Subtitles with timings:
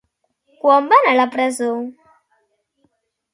[0.63, 1.67] Quan va anar a la presó?